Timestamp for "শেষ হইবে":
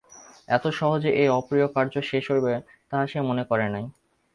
2.01-2.53